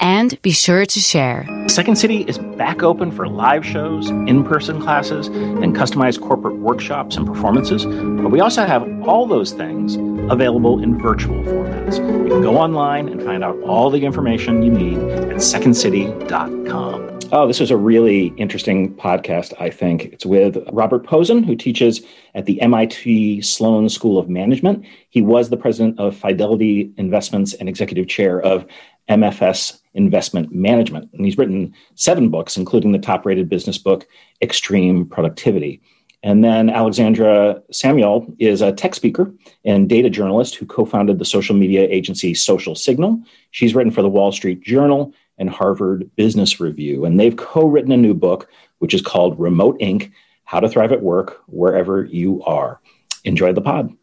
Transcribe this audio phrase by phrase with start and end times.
[0.00, 1.46] and be sure to share.
[1.68, 7.16] Second City is back open for live shows, in person classes, and customized corporate workshops
[7.16, 7.84] and performances.
[7.84, 9.96] But we also have all those things
[10.30, 11.98] available in virtual formats.
[11.98, 17.10] You can go online and find out all the information you need at secondcity.com.
[17.32, 20.06] Oh, this is a really interesting podcast, I think.
[20.06, 22.00] It's with Robert Pozen, who teaches
[22.34, 24.84] at the MIT Sloan School of Management.
[25.10, 28.66] He was the president of Fidelity Investments and executive chair of
[29.08, 31.10] MFS Investment Management.
[31.12, 34.06] And he's written seven books, including the top rated business book,
[34.40, 35.80] Extreme Productivity.
[36.22, 39.32] And then Alexandra Samuel is a tech speaker
[39.64, 43.20] and data journalist who co founded the social media agency Social Signal.
[43.52, 47.04] She's written for the Wall Street Journal and Harvard Business Review.
[47.06, 50.12] And they've co written a new book, which is called Remote Inc
[50.50, 52.80] How to Thrive at Work Wherever You Are.
[53.22, 53.96] Enjoy the pod.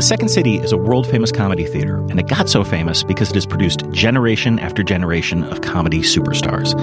[0.00, 3.28] The Second City is a world famous comedy theater, and it got so famous because
[3.28, 6.74] it has produced generation after generation of comedy superstars.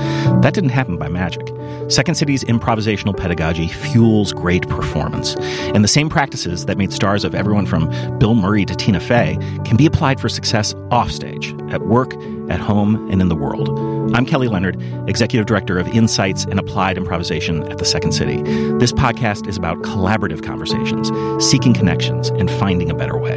[0.43, 1.47] That didn't happen by magic.
[1.89, 5.35] Second City's improvisational pedagogy fuels great performance,
[5.73, 9.35] and the same practices that made stars of everyone from Bill Murray to Tina Fey
[9.65, 12.13] can be applied for success offstage, at work,
[12.49, 13.69] at home, and in the world.
[14.15, 18.41] I'm Kelly Leonard, Executive Director of Insights and Applied Improvisation at the Second City.
[18.77, 21.11] This podcast is about collaborative conversations,
[21.45, 23.35] seeking connections, and finding a better way.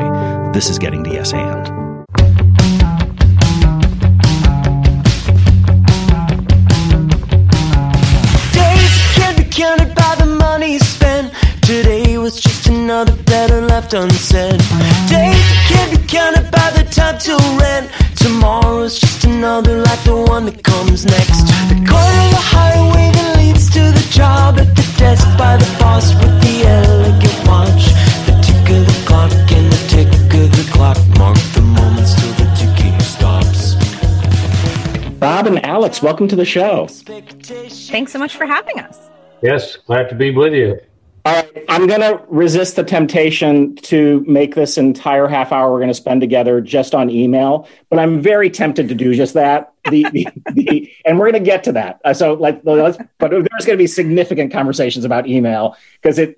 [0.52, 1.64] This is Getting to Yes And.
[8.52, 11.32] Days can't be counted by the money spent.
[11.62, 14.58] Today was just another letter left unsaid.
[15.08, 15.39] Days
[16.10, 17.88] counted by the time till rent.
[18.16, 21.46] Tomorrow's just another like the one that comes next.
[21.70, 25.70] The corner of the highway that leads to the job at the desk by the
[25.78, 27.94] boss with the elegant watch.
[28.26, 32.34] The tick of the clock and the tick of the clock mark the moments till
[32.42, 33.74] the ticking stops.
[35.20, 36.88] Bob and Alex, welcome to the show.
[36.88, 38.98] Thanks so much for having us.
[39.42, 40.80] Yes, glad to be with you.
[41.24, 45.78] All right, I'm going to resist the temptation to make this entire half hour we're
[45.78, 49.72] going to spend together just on email, but I'm very tempted to do just that.
[49.90, 52.00] The, the, the and we're going to get to that.
[52.04, 56.36] Uh, so, like, let's, but there's going to be significant conversations about email because it.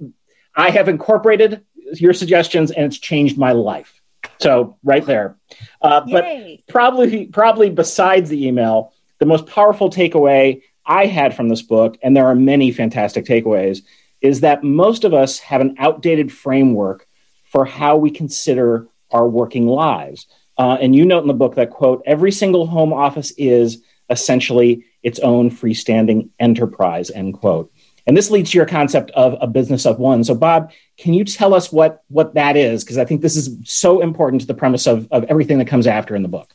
[0.55, 4.03] I have incorporated your suggestions and it's changed my life.
[4.41, 5.37] So, right there.
[5.81, 6.27] Uh, but
[6.69, 12.17] probably, probably besides the email, the most powerful takeaway I had from this book, and
[12.17, 13.83] there are many fantastic takeaways,
[14.23, 17.07] is that most of us have an outdated framework
[17.45, 20.27] for how we consider our working lives.
[20.57, 24.85] Uh, and you note in the book that, quote, every single home office is essentially
[25.03, 27.73] its own freestanding enterprise, end quote.
[28.07, 30.25] And this leads to your concept of a business of one.
[30.25, 32.83] So, Bob, can you tell us what, what that is?
[32.83, 35.87] Because I think this is so important to the premise of, of everything that comes
[35.87, 36.55] after in the book.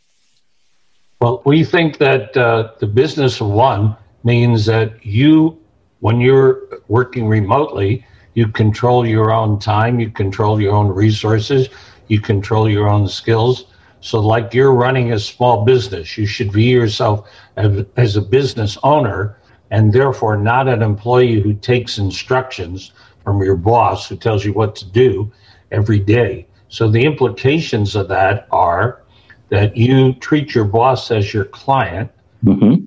[1.21, 5.57] Well, we think that uh, the business of one means that you,
[5.99, 11.69] when you're working remotely, you control your own time, you control your own resources,
[12.07, 13.65] you control your own skills.
[13.99, 18.77] So, like you're running a small business, you should view yourself as, as a business
[18.83, 19.37] owner
[19.71, 22.91] and therefore not an employee who takes instructions
[23.23, 25.31] from your boss who tells you what to do
[25.71, 26.47] every day.
[26.69, 29.01] So, the implications of that are
[29.49, 32.11] that you treat your boss as your client.
[32.43, 32.85] Mm-hmm.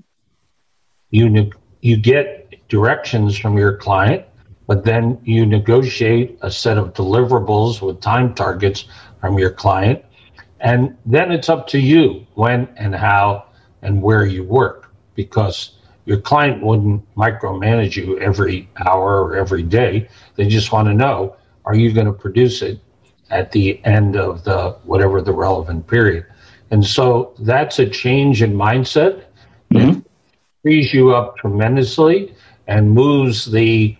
[1.10, 2.39] You ne- you get
[2.70, 4.24] directions from your client,
[4.66, 8.86] but then you negotiate a set of deliverables with time targets
[9.20, 10.02] from your client,
[10.60, 13.44] and then it's up to you when and how
[13.82, 15.72] and where you work because
[16.06, 20.08] your client wouldn't micromanage you every hour or every day.
[20.36, 22.80] They just want to know are you going to produce it
[23.30, 26.26] at the end of the whatever the relevant period.
[26.70, 29.24] And so that's a change in mindset
[29.70, 29.92] mm-hmm.
[29.92, 30.04] that
[30.62, 32.34] frees you up tremendously
[32.70, 33.96] and moves the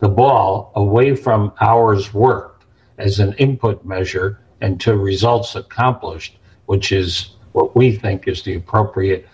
[0.00, 2.66] the ball away from hours worked
[2.98, 6.36] as an input measure and to results accomplished,
[6.66, 9.26] which is what we think is the appropriate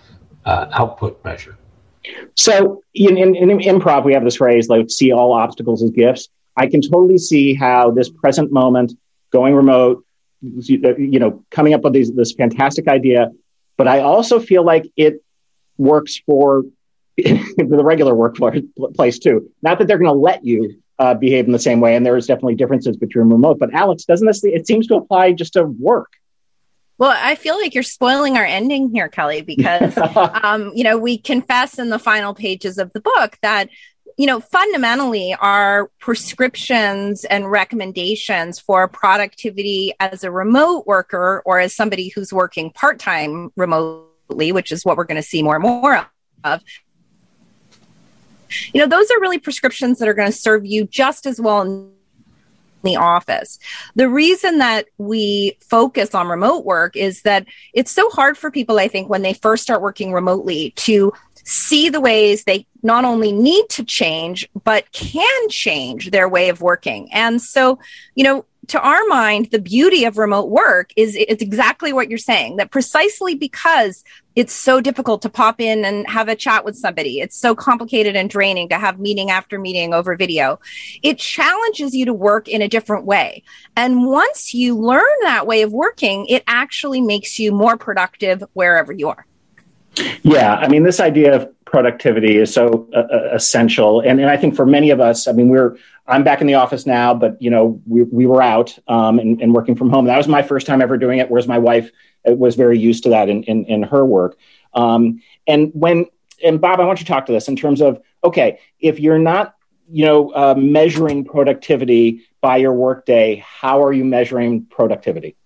[0.44, 1.56] uh, output measure.
[2.36, 6.28] So in, in, in improv, we have this phrase like "see all obstacles as gifts."
[6.56, 8.92] I can totally see how this present moment,
[9.32, 10.04] going remote,
[10.42, 13.30] you know, coming up with these, this fantastic idea,
[13.76, 15.22] but I also feel like it
[15.78, 16.64] works for
[17.56, 19.50] the regular workplace too.
[19.62, 22.16] Not that they're going to let you uh, behave in the same way, and there
[22.16, 23.58] is definitely differences between remote.
[23.58, 24.44] But Alex, doesn't this?
[24.44, 26.12] It seems to apply just to work.
[27.00, 29.96] Well, I feel like you're spoiling our ending here, Kelly, because,
[30.42, 33.70] um, you know, we confess in the final pages of the book that,
[34.18, 41.74] you know, fundamentally our prescriptions and recommendations for productivity as a remote worker or as
[41.74, 45.62] somebody who's working part time remotely, which is what we're going to see more and
[45.62, 46.06] more
[46.44, 46.62] of,
[48.72, 51.62] you know, those are really prescriptions that are going to serve you just as well
[51.62, 51.92] in
[52.82, 53.58] the office.
[53.94, 58.78] The reason that we focus on remote work is that it's so hard for people,
[58.78, 61.12] I think, when they first start working remotely to
[61.44, 66.60] see the ways they not only need to change, but can change their way of
[66.60, 67.12] working.
[67.12, 67.78] And so,
[68.14, 72.18] you know, to our mind, the beauty of remote work is it's exactly what you're
[72.18, 74.04] saying that precisely because
[74.36, 77.20] it's so difficult to pop in and have a chat with somebody.
[77.20, 80.60] It's so complicated and draining to have meeting after meeting over video.
[81.02, 83.42] It challenges you to work in a different way.
[83.76, 88.92] And once you learn that way of working, it actually makes you more productive wherever
[88.92, 89.26] you are.
[90.22, 94.36] Yeah, I mean, this idea of productivity is so uh, uh, essential, and, and I
[94.36, 95.76] think for many of us, I mean, we're
[96.06, 99.40] I'm back in the office now, but you know, we we were out um, and,
[99.40, 100.06] and working from home.
[100.06, 101.90] That was my first time ever doing it, whereas my wife
[102.28, 104.36] uh, was very used to that in in, in her work.
[104.74, 106.06] Um, and when
[106.42, 109.18] and Bob, I want you to talk to this in terms of okay, if you're
[109.18, 109.54] not
[109.88, 115.36] you know uh, measuring productivity by your workday, how are you measuring productivity?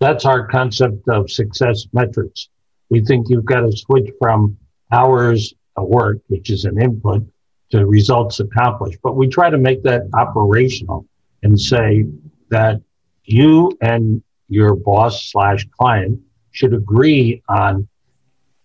[0.00, 2.48] That's our concept of success metrics
[2.90, 4.56] we think you've got to switch from
[4.92, 7.22] hours of work, which is an input,
[7.70, 8.98] to results accomplished.
[9.02, 11.06] But we try to make that operational
[11.42, 12.04] and say
[12.50, 12.80] that
[13.24, 16.20] you and your boss slash client
[16.52, 17.86] should agree on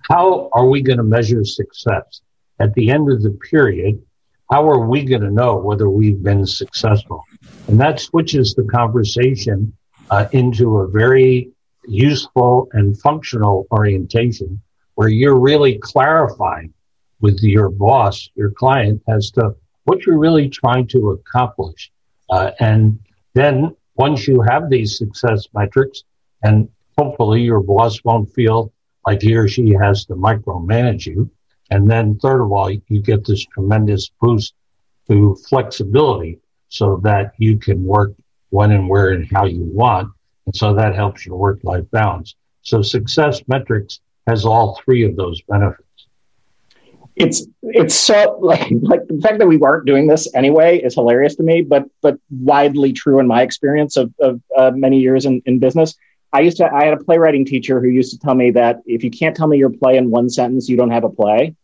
[0.09, 2.21] how are we going to measure success
[2.59, 4.01] at the end of the period
[4.51, 7.23] how are we going to know whether we've been successful
[7.67, 9.73] and that switches the conversation
[10.09, 11.52] uh, into a very
[11.87, 14.61] useful and functional orientation
[14.95, 16.73] where you're really clarifying
[17.21, 21.91] with your boss, your client, as to what you're really trying to accomplish.
[22.29, 22.99] Uh, and
[23.33, 26.03] then once you have these success metrics,
[26.43, 28.71] and hopefully your boss won't feel
[29.05, 31.29] like he or she has to micromanage you.
[31.71, 34.53] And then third of all, you get this tremendous boost
[35.07, 36.39] to flexibility
[36.69, 38.13] so that you can work
[38.49, 40.12] when and where and how you want
[40.45, 42.35] and so that helps your work life balance.
[42.61, 45.83] So success metrics has all three of those benefits.
[47.15, 51.35] It's it's so like like the fact that we weren't doing this anyway is hilarious
[51.35, 55.41] to me, but but widely true in my experience of, of uh, many years in,
[55.45, 55.95] in business.
[56.31, 59.03] I used to I had a playwriting teacher who used to tell me that if
[59.03, 61.55] you can't tell me your play in one sentence, you don't have a play.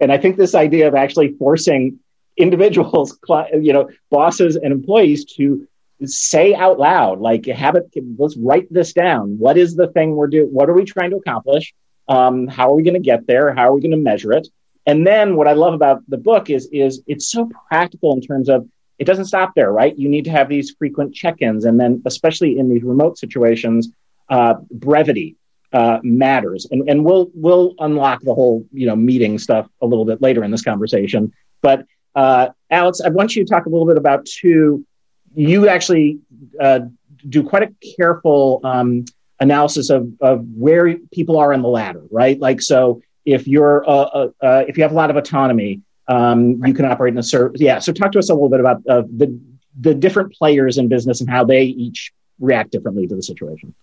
[0.00, 1.98] And I think this idea of actually forcing
[2.38, 3.18] individuals,
[3.52, 5.68] you know, bosses and employees to
[6.08, 9.38] say out loud, like have it, let's write this down.
[9.38, 10.48] What is the thing we're doing?
[10.48, 11.74] What are we trying to accomplish?
[12.08, 13.54] Um, how are we going to get there?
[13.54, 14.48] How are we going to measure it?
[14.86, 18.48] And then what I love about the book is, is it's so practical in terms
[18.48, 18.68] of
[18.98, 19.98] it doesn't stop there, right?
[19.98, 21.64] You need to have these frequent check-ins.
[21.64, 23.88] And then especially in these remote situations,
[24.28, 25.36] uh, brevity
[25.72, 26.66] uh, matters.
[26.70, 30.44] And, and we'll, we'll unlock the whole, you know, meeting stuff a little bit later
[30.44, 31.32] in this conversation.
[31.62, 34.86] But uh, Alex, I want you to talk a little bit about two
[35.34, 36.18] you actually
[36.60, 36.80] uh,
[37.28, 39.04] do quite a careful um,
[39.40, 42.38] analysis of, of where people are in the ladder, right?
[42.38, 46.60] Like, so if you're uh, uh, uh if you have a lot of autonomy, um,
[46.60, 46.68] right.
[46.68, 47.60] you can operate in a service.
[47.60, 47.78] Yeah.
[47.78, 49.38] So talk to us a little bit about uh, the
[49.80, 53.74] the different players in business and how they each react differently to the situation.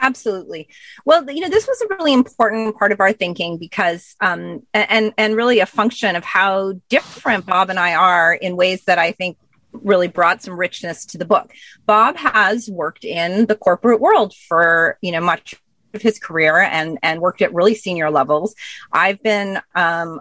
[0.00, 0.68] Absolutely.
[1.04, 5.12] Well, you know, this was a really important part of our thinking because, um, and
[5.18, 9.12] and really a function of how different Bob and I are in ways that I
[9.12, 9.38] think
[9.72, 11.52] really brought some richness to the book.
[11.86, 15.54] Bob has worked in the corporate world for, you know, much
[15.94, 18.54] of his career and and worked at really senior levels.
[18.92, 20.20] I've been um,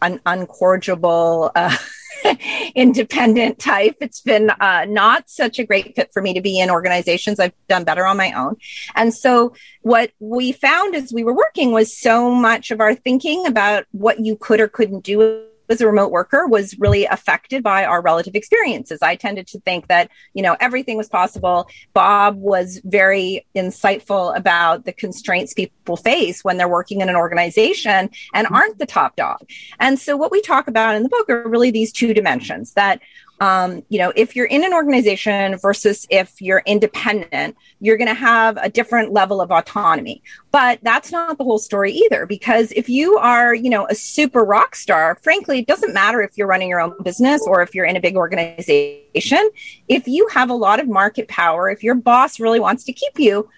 [0.00, 1.76] an uncorrigible uh,
[2.74, 3.96] independent type.
[4.00, 7.38] It's been uh, not such a great fit for me to be in organizations.
[7.38, 8.56] I've done better on my own.
[8.94, 13.46] And so what we found as we were working was so much of our thinking
[13.46, 17.84] about what you could or couldn't do as a remote worker was really affected by
[17.84, 19.00] our relative experiences.
[19.02, 21.68] I tended to think that, you know, everything was possible.
[21.94, 28.10] Bob was very insightful about the constraints people face when they're working in an organization
[28.34, 28.54] and mm-hmm.
[28.54, 29.38] aren't the top dog.
[29.80, 33.00] And so what we talk about in the book are really these two dimensions that
[33.42, 38.14] um, you know, if you're in an organization versus if you're independent, you're going to
[38.14, 40.22] have a different level of autonomy.
[40.52, 44.44] But that's not the whole story either, because if you are, you know, a super
[44.44, 47.84] rock star, frankly, it doesn't matter if you're running your own business or if you're
[47.84, 49.50] in a big organization.
[49.88, 53.18] If you have a lot of market power, if your boss really wants to keep
[53.18, 53.48] you,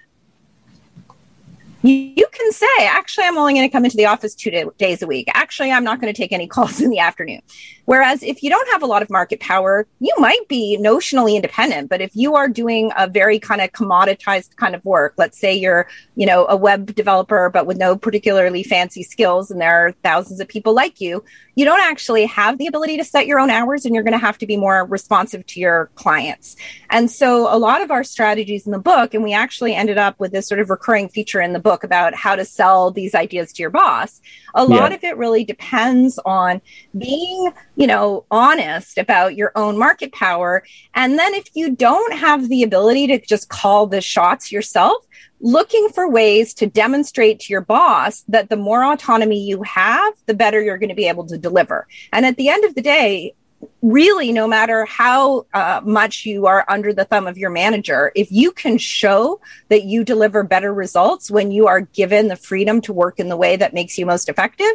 [1.88, 5.02] you can say, actually, I'm only going to come into the office two day, days
[5.02, 5.28] a week.
[5.34, 7.42] Actually, I'm not going to take any calls in the afternoon.
[7.84, 11.90] Whereas if you don't have a lot of market power, you might be notionally independent.
[11.90, 15.54] But if you are doing a very kind of commoditized kind of work, let's say
[15.54, 15.86] you're,
[16.16, 20.40] you know, a web developer, but with no particularly fancy skills, and there are thousands
[20.40, 21.22] of people like you,
[21.56, 24.18] you don't actually have the ability to set your own hours and you're going to
[24.18, 26.56] have to be more responsive to your clients.
[26.90, 30.18] And so a lot of our strategies in the book, and we actually ended up
[30.18, 33.52] with this sort of recurring feature in the book about how to sell these ideas
[33.54, 34.21] to your boss.
[34.54, 34.97] A lot yeah.
[34.97, 36.61] of it really depends on
[36.97, 40.62] being, you know, honest about your own market power.
[40.95, 45.04] And then if you don't have the ability to just call the shots yourself,
[45.40, 50.35] looking for ways to demonstrate to your boss that the more autonomy you have, the
[50.35, 51.87] better you're going to be able to deliver.
[52.12, 53.35] And at the end of the day,
[53.83, 58.30] really no matter how uh, much you are under the thumb of your manager if
[58.30, 62.92] you can show that you deliver better results when you are given the freedom to
[62.92, 64.73] work in the way that makes you most effective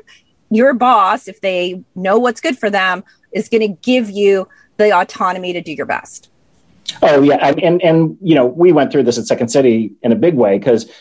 [0.50, 4.92] your boss if they know what's good for them is going to give you the
[4.92, 6.30] autonomy to do your best.
[7.04, 10.16] Oh yeah and and you know we went through this at second city in a
[10.16, 10.92] big way because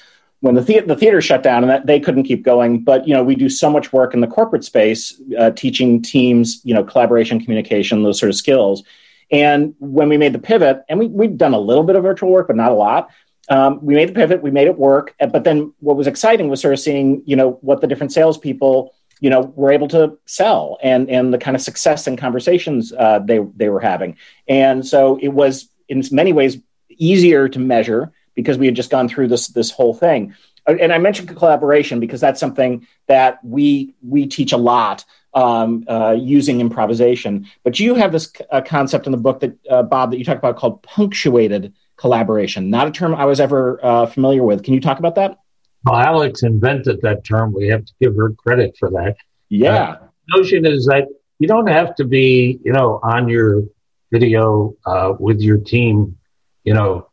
[0.41, 3.15] when the, the- the theater shut down and that they couldn't keep going but you
[3.15, 6.85] know we do so much work in the corporate space uh, teaching teams you know
[6.85, 8.83] collaboration communication those sort of skills.
[9.31, 12.31] And when we made the pivot and we, we've done a little bit of virtual
[12.31, 13.11] work but not a lot
[13.51, 16.49] um, we made the pivot we made it work uh, but then what was exciting
[16.49, 20.17] was sort of seeing you know what the different salespeople you know were able to
[20.27, 24.17] sell and and the kind of success and conversations uh, they they were having.
[24.47, 26.59] And so it was in many ways
[26.91, 30.33] easier to measure because we had just gone through this this whole thing.
[30.65, 35.05] Uh, and I mentioned collaboration because that's something that we we teach a lot
[35.35, 37.49] um, uh, using improvisation.
[37.65, 40.39] But you have this uh, concept in the book that uh, Bob that you talk
[40.39, 42.71] about called punctuated collaboration.
[42.71, 44.63] Not a term I was ever uh, familiar with.
[44.63, 45.41] Can you talk about that?
[45.85, 47.53] Well, Alex invented that term.
[47.53, 49.17] We have to give her credit for that.
[49.49, 49.75] Yeah.
[49.75, 49.99] Uh,
[50.37, 51.09] notion is that
[51.41, 53.65] you don't have to be, you know, on your
[54.13, 54.77] video
[55.19, 56.17] with your team,
[56.63, 57.09] you know,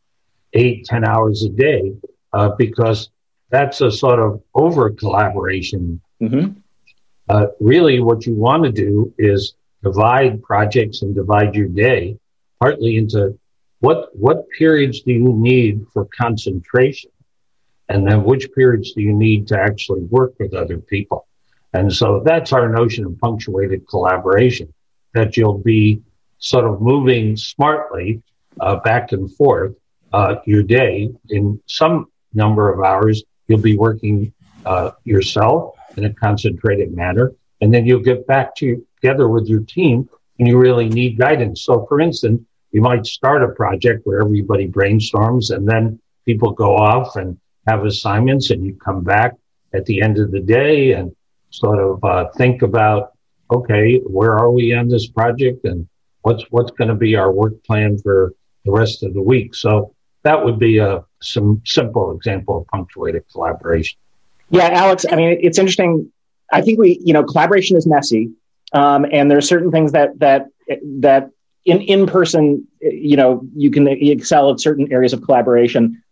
[0.55, 1.93] eight, ten hours a day,
[2.33, 3.09] uh, because
[3.49, 6.01] that's a sort of over collaboration.
[6.21, 6.59] Mm-hmm.
[7.29, 12.17] Uh, really, what you want to do is divide projects and divide your day
[12.59, 13.37] partly into
[13.79, 17.11] what what periods do you need for concentration,
[17.89, 21.27] and then which periods do you need to actually work with other people.
[21.73, 24.73] And so that's our notion of punctuated collaboration,
[25.13, 26.01] that you'll be
[26.37, 28.21] sort of moving smartly
[28.59, 29.75] uh, back and forth
[30.15, 34.31] uh, your day in some number of hours you'll be working
[34.65, 39.59] uh, yourself in a concentrated manner and then you'll get back to, together with your
[39.61, 41.63] team and you really need guidance.
[41.63, 42.41] So for instance
[42.71, 47.83] you might start a project where everybody brainstorms and then people go off and have
[47.83, 49.33] assignments and you come back
[49.73, 51.13] at the end of the day and
[51.49, 53.11] sort of uh, think about
[53.51, 55.87] okay where are we on this project and
[56.21, 59.53] what's what's going to be our work plan for the rest of the week?
[59.55, 59.94] So
[60.25, 63.97] that would be a some simple example of punctuated collaboration.
[64.49, 65.05] Yeah, Alex.
[65.09, 66.11] I mean, it's interesting.
[66.51, 68.31] I think we, you know, collaboration is messy,
[68.73, 70.47] um, and there are certain things that that
[70.99, 71.29] that
[71.63, 76.03] in in person, you know, you can excel at certain areas of collaboration.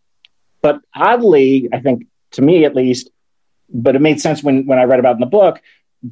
[0.62, 3.10] But oddly, I think to me at least,
[3.70, 5.62] but it made sense when when I read about in the book.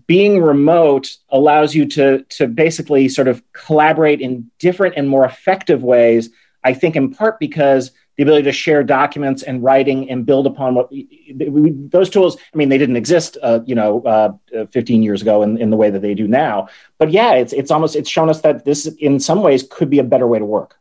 [0.08, 5.84] Being remote allows you to to basically sort of collaborate in different and more effective
[5.84, 6.29] ways
[6.63, 10.75] I think in part because the ability to share documents and writing and build upon
[10.75, 12.38] what we, those tools.
[12.53, 15.77] I mean, they didn't exist, uh, you know, uh, 15 years ago in, in the
[15.77, 16.68] way that they do now.
[16.98, 20.00] But yeah, it's it's almost it's shown us that this, in some ways, could be
[20.00, 20.77] a better way to work.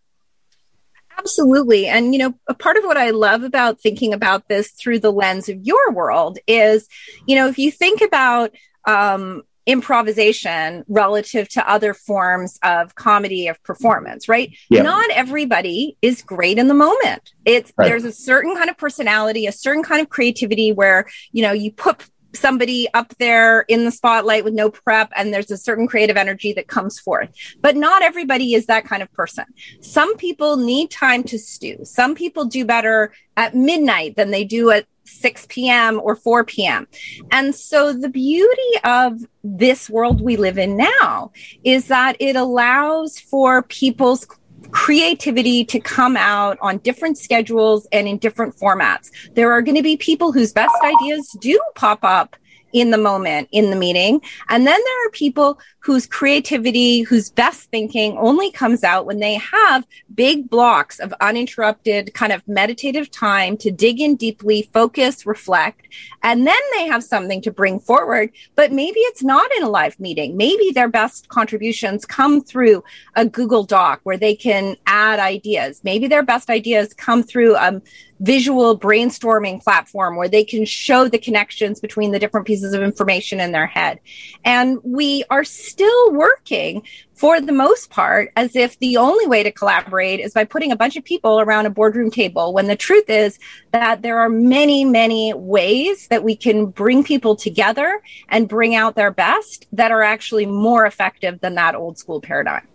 [1.19, 1.87] Absolutely.
[1.87, 5.13] And, you know, a part of what I love about thinking about this through the
[5.13, 6.89] lens of your world is,
[7.27, 8.55] you know, if you think about
[8.87, 14.83] um, improvisation relative to other forms of comedy of performance right yeah.
[14.83, 17.87] not everybody is great in the moment it's right.
[17.87, 21.71] there's a certain kind of personality a certain kind of creativity where you know you
[21.71, 26.17] put somebody up there in the spotlight with no prep and there's a certain creative
[26.17, 29.45] energy that comes forth but not everybody is that kind of person
[29.81, 34.71] some people need time to stew some people do better at midnight than they do
[34.71, 36.01] at 6 p.m.
[36.03, 36.87] or 4 p.m.
[37.31, 41.33] And so the beauty of this world we live in now
[41.65, 44.27] is that it allows for people's
[44.71, 49.11] creativity to come out on different schedules and in different formats.
[49.35, 52.37] There are going to be people whose best ideas do pop up
[52.73, 54.21] in the moment in the meeting.
[54.49, 59.35] And then there are people whose creativity, whose best thinking only comes out when they
[59.35, 65.87] have big blocks of uninterrupted kind of meditative time to dig in deeply, focus, reflect,
[66.23, 68.31] and then they have something to bring forward.
[68.55, 70.37] But maybe it's not in a live meeting.
[70.37, 72.85] Maybe their best contributions come through
[73.17, 75.81] a Google Doc where they can add ideas.
[75.83, 77.81] Maybe their best ideas come through a
[78.21, 83.41] visual brainstorming platform where they can show the connections between the different pieces of information
[83.41, 83.99] in their head.
[84.45, 86.83] And we are still working
[87.15, 90.77] for the most part as if the only way to collaborate is by putting a
[90.77, 93.39] bunch of people around a boardroom table when the truth is
[93.73, 98.01] that there are many, many ways that we can bring people together
[98.31, 102.67] and bring out their best that are actually more effective than that old school paradigm.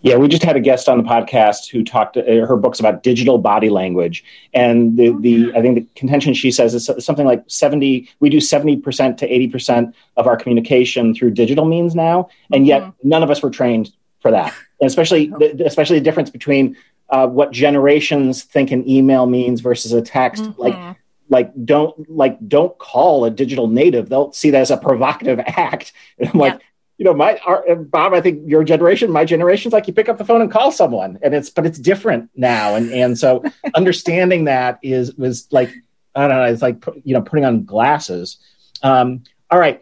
[0.00, 2.16] Yeah, we just had a guest on the podcast who talked.
[2.16, 4.24] Uh, her books about digital body language,
[4.54, 8.08] and the the I think the contention she says is something like seventy.
[8.20, 12.66] We do seventy percent to eighty percent of our communication through digital means now, and
[12.66, 13.08] yet mm-hmm.
[13.08, 13.90] none of us were trained
[14.20, 14.54] for that.
[14.80, 16.76] And especially the, especially the difference between
[17.10, 20.44] uh, what generations think an email means versus a text.
[20.44, 20.60] Mm-hmm.
[20.60, 20.96] Like
[21.28, 24.08] like don't like don't call a digital native.
[24.08, 25.92] They'll see that as a provocative act.
[26.18, 26.42] And I'm yeah.
[26.42, 26.60] like
[26.98, 30.18] you know, my our, Bob, I think your generation, my generation's like you pick up
[30.18, 34.44] the phone and call someone, and it's but it's different now, and and so understanding
[34.44, 35.72] that is was like
[36.14, 38.38] I don't know, it's like you know putting on glasses.
[38.82, 39.80] Um, all right,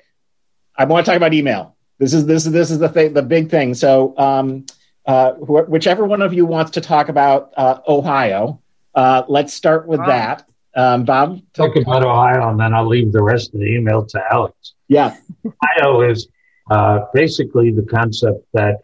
[0.76, 1.74] I want to talk about email.
[1.98, 3.72] This is this is this is the thing, the big thing.
[3.72, 4.66] So, um,
[5.06, 8.60] uh, wh- whichever one of you wants to talk about uh, Ohio,
[8.94, 10.06] uh, let's start with wow.
[10.06, 10.48] that.
[10.74, 14.22] Um, Bob, talk about Ohio, and then I'll leave the rest of the email to
[14.30, 14.74] Alex.
[14.88, 16.28] Yeah, Ohio is
[16.70, 18.80] uh, basically the concept that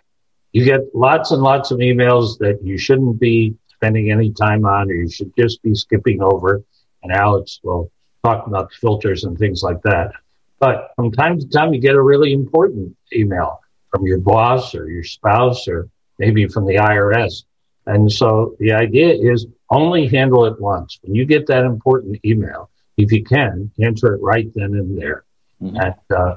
[0.52, 4.90] you get lots and lots of emails that you shouldn't be spending any time on
[4.90, 6.62] or you should just be skipping over.
[7.02, 7.90] And Alex will
[8.22, 10.12] talk about filters and things like that.
[10.60, 13.60] But from time to time, you get a really important email
[13.90, 17.44] from your boss or your spouse or maybe from the IRS.
[17.86, 21.00] And so the idea is only handle it once.
[21.02, 25.24] When you get that important email, if you can, answer it right then and there.
[25.60, 25.76] Mm-hmm.
[25.76, 26.36] And uh,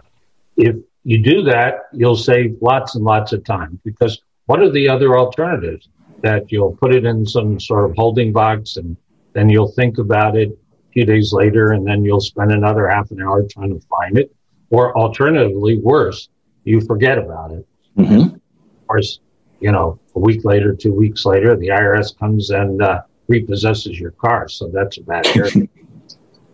[0.57, 4.89] if you do that, you'll save lots and lots of time because what are the
[4.89, 5.87] other alternatives?
[6.21, 8.97] That you'll put it in some sort of holding box and
[9.33, 13.11] then you'll think about it a few days later and then you'll spend another half
[13.11, 14.35] an hour trying to find it.
[14.71, 16.27] Or alternatively, worse,
[16.63, 17.67] you forget about it.
[17.95, 18.35] Mm-hmm.
[18.35, 19.19] Of course,
[19.59, 24.11] you know, a week later, two weeks later, the IRS comes and uh, repossesses your
[24.11, 24.47] car.
[24.47, 25.67] So that's a bad area.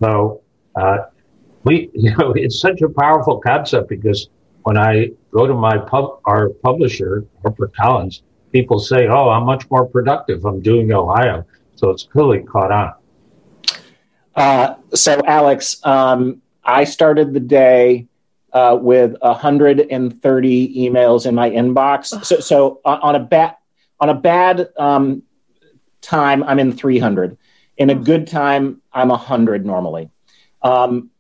[0.04, 0.42] so,
[0.76, 0.98] uh,
[1.64, 4.30] we, you know, it's such a powerful concept because
[4.64, 8.22] when I go to my pub, our publisher, HarperCollins,
[8.52, 10.46] people say, "Oh, I'm much more productive.
[10.46, 11.46] I'm doing Ohio."
[11.76, 12.94] So it's clearly caught on.
[14.36, 18.08] Uh, so, Alex, um, I started the day
[18.54, 22.24] uh, with 130 emails in my inbox.
[22.26, 23.56] So, so on a bad
[24.00, 25.24] on a bad um,
[26.02, 27.38] time, I'm in 300.
[27.78, 30.10] In a good time, I'm 100 normally.
[30.64, 31.11] Um,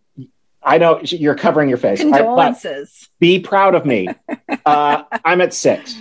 [0.63, 2.01] I know you're covering your face.
[2.01, 3.09] Condolences.
[3.19, 4.07] be proud of me.
[4.65, 5.99] uh, I'm at six.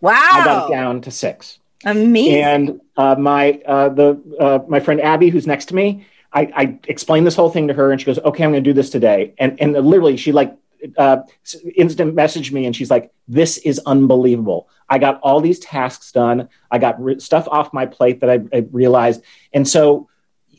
[0.00, 0.12] Wow.
[0.14, 1.58] I got down to six.
[1.84, 2.42] Amazing.
[2.42, 6.78] And uh, my uh, the uh, my friend Abby, who's next to me, I, I
[6.88, 8.90] explained this whole thing to her, and she goes, "Okay, I'm going to do this
[8.90, 10.54] today." And and literally, she like
[10.98, 11.18] uh,
[11.74, 14.68] instant messaged me, and she's like, "This is unbelievable.
[14.88, 16.48] I got all these tasks done.
[16.70, 19.22] I got re- stuff off my plate that I, I realized."
[19.54, 20.10] And so,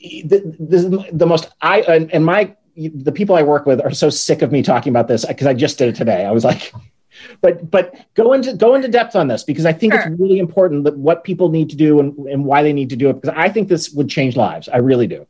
[0.02, 4.10] the, the, the most I and, and my the people I work with are so
[4.10, 6.26] sick of me talking about this because I just did it today.
[6.26, 6.74] I was like,
[7.42, 10.02] but but go into go into depth on this because I think sure.
[10.02, 12.96] it's really important that what people need to do and, and why they need to
[12.96, 14.70] do it because I think this would change lives.
[14.70, 15.28] I really do.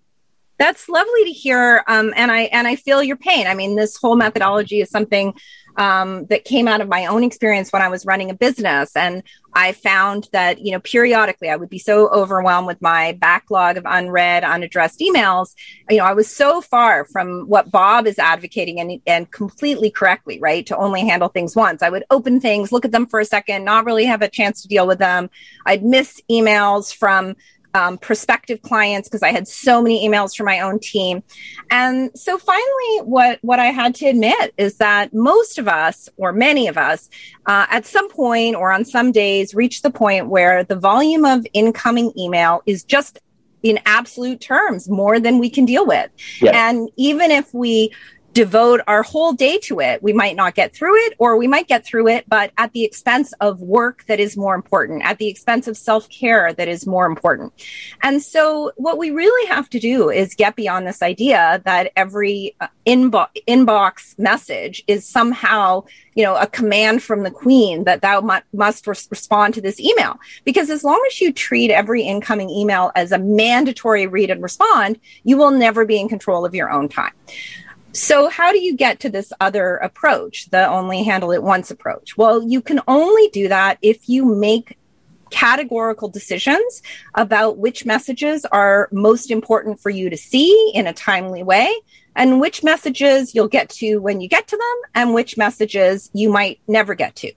[0.57, 3.47] That's lovely to hear, um, and I and I feel your pain.
[3.47, 5.33] I mean, this whole methodology is something
[5.77, 8.95] um, that came out of my own experience when I was running a business.
[8.95, 13.77] And I found that, you know, periodically I would be so overwhelmed with my backlog
[13.77, 15.55] of unread, unaddressed emails.
[15.89, 20.39] You know, I was so far from what Bob is advocating and, and completely correctly,
[20.39, 20.65] right?
[20.67, 21.81] To only handle things once.
[21.81, 24.61] I would open things, look at them for a second, not really have a chance
[24.61, 25.29] to deal with them.
[25.65, 27.35] I'd miss emails from
[27.73, 31.23] um, prospective clients because I had so many emails from my own team.
[31.69, 36.33] And so finally, what, what I had to admit is that most of us, or
[36.33, 37.09] many of us,
[37.45, 41.45] uh, at some point or on some days, reach the point where the volume of
[41.53, 43.19] incoming email is just
[43.63, 46.09] in absolute terms more than we can deal with.
[46.41, 46.69] Yeah.
[46.69, 47.91] And even if we
[48.33, 50.01] devote our whole day to it.
[50.01, 52.83] We might not get through it or we might get through it, but at the
[52.83, 56.87] expense of work that is more important, at the expense of self care that is
[56.87, 57.53] more important.
[58.01, 62.55] And so what we really have to do is get beyond this idea that every
[62.61, 65.83] uh, inbo- inbox message is somehow,
[66.15, 70.19] you know, a command from the queen that thou mu- must respond to this email.
[70.45, 74.99] Because as long as you treat every incoming email as a mandatory read and respond,
[75.23, 77.13] you will never be in control of your own time.
[77.93, 82.15] So, how do you get to this other approach, the only handle it once approach?
[82.15, 84.77] Well, you can only do that if you make
[85.31, 86.83] categorical decisions
[87.15, 91.73] about which messages are most important for you to see in a timely way
[92.15, 96.29] and which messages you'll get to when you get to them and which messages you
[96.29, 97.31] might never get to.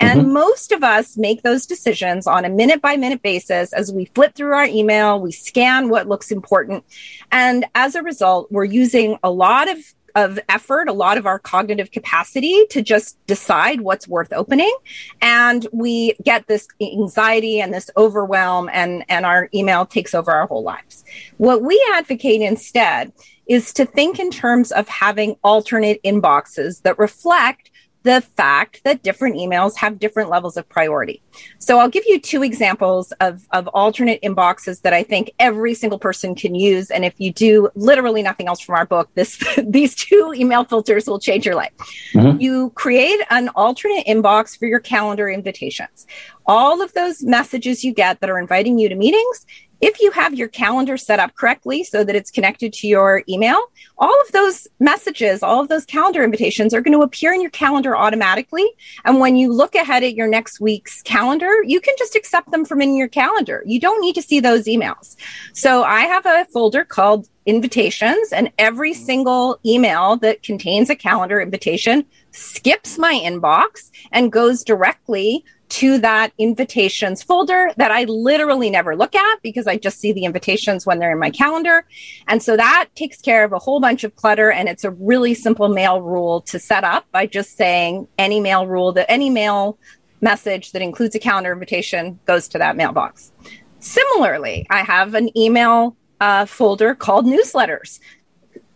[0.00, 0.32] And mm-hmm.
[0.32, 4.34] most of us make those decisions on a minute by minute basis as we flip
[4.34, 6.84] through our email, we scan what looks important.
[7.30, 9.78] And as a result, we're using a lot of
[10.14, 14.74] of effort, a lot of our cognitive capacity to just decide what's worth opening.
[15.20, 20.46] And we get this anxiety and this overwhelm and, and our email takes over our
[20.46, 21.04] whole lives.
[21.38, 23.12] What we advocate instead
[23.46, 27.70] is to think in terms of having alternate inboxes that reflect
[28.04, 31.22] the fact that different emails have different levels of priority.
[31.58, 35.98] So I'll give you two examples of, of alternate inboxes that I think every single
[35.98, 36.90] person can use.
[36.90, 41.06] And if you do literally nothing else from our book, this these two email filters
[41.06, 41.72] will change your life.
[42.12, 42.40] Mm-hmm.
[42.40, 46.06] You create an alternate inbox for your calendar invitations.
[46.46, 49.46] All of those messages you get that are inviting you to meetings,
[49.80, 53.60] if you have your calendar set up correctly so that it's connected to your email,
[53.98, 57.50] all of those messages, all of those calendar invitations are going to appear in your
[57.50, 58.66] calendar automatically.
[59.04, 62.64] And when you look ahead at your next week's calendar, you can just accept them
[62.64, 63.62] from in your calendar.
[63.66, 65.16] You don't need to see those emails.
[65.52, 68.96] So I have a folder called invitations and every mm.
[68.96, 76.32] single email that contains a calendar invitation skips my inbox and goes directly to that
[76.38, 81.00] invitations folder that I literally never look at because I just see the invitations when
[81.00, 81.84] they're in my calendar.
[82.28, 84.52] And so that takes care of a whole bunch of clutter.
[84.52, 88.68] And it's a really simple mail rule to set up by just saying any mail
[88.68, 89.76] rule that any mail
[90.20, 93.32] message that includes a calendar invitation goes to that mailbox.
[93.80, 97.98] Similarly, I have an email uh, folder called newsletters.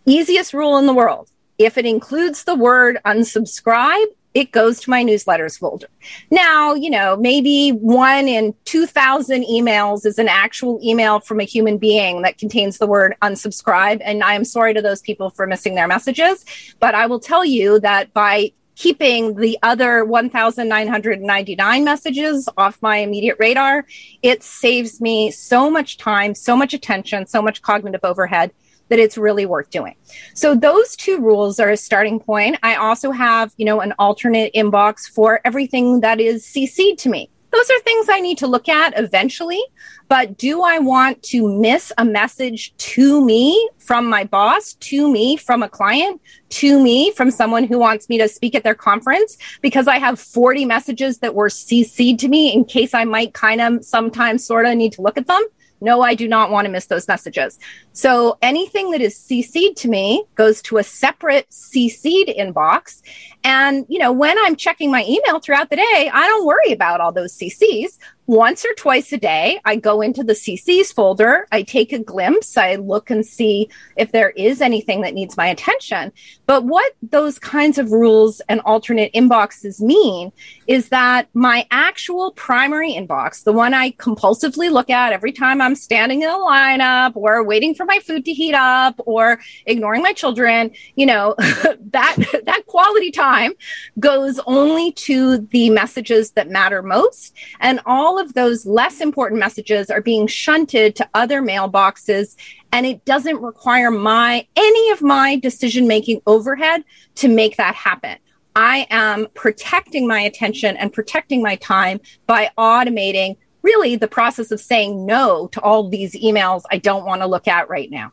[0.05, 1.31] Easiest rule in the world.
[1.57, 4.07] If it includes the word unsubscribe,
[4.39, 5.89] it goes to my newsletters folder.
[6.31, 11.77] Now, you know, maybe one in 2000 emails is an actual email from a human
[11.77, 14.01] being that contains the word unsubscribe.
[14.03, 16.45] And I am sorry to those people for missing their messages.
[16.79, 23.35] But I will tell you that by keeping the other 1,999 messages off my immediate
[23.37, 23.85] radar,
[24.23, 28.51] it saves me so much time, so much attention, so much cognitive overhead
[28.89, 29.95] that it's really worth doing.
[30.33, 32.57] So those two rules are a starting point.
[32.63, 37.29] I also have, you know, an alternate inbox for everything that is CC'd to me.
[37.51, 39.61] Those are things I need to look at eventually.
[40.07, 45.37] But do I want to miss a message to me from my boss, to me
[45.37, 49.37] from a client, to me from someone who wants me to speak at their conference
[49.61, 53.61] because I have 40 messages that were CC'd to me in case I might kind
[53.61, 55.43] of sometimes sort of need to look at them?
[55.81, 57.57] No, I do not want to miss those messages.
[57.93, 63.01] So anything that is CC'd to me goes to a separate CC'd inbox.
[63.43, 66.99] And, you know, when I'm checking my email throughout the day, I don't worry about
[67.01, 67.97] all those CCs
[68.29, 72.57] once or twice a day, I go into the CCs folder, I take a glimpse,
[72.57, 76.11] I look and see if there is anything that needs my attention.
[76.45, 80.31] But what those kinds of rules and alternate inboxes mean
[80.67, 85.73] is that my actual primary inbox, the one I compulsively look at every time I'm
[85.73, 90.13] standing in a lineup or waiting for my food to heat up or ignoring my
[90.13, 92.15] children, you know, that
[92.45, 93.53] that quality time
[93.99, 97.35] goes only to the messages that matter most.
[97.59, 102.35] And all of those less important messages are being shunted to other mailboxes
[102.71, 106.83] and it doesn't require my any of my decision making overhead
[107.15, 108.17] to make that happen.
[108.55, 114.59] I am protecting my attention and protecting my time by automating really the process of
[114.59, 118.11] saying no to all these emails I don't want to look at right now.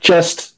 [0.00, 0.56] Just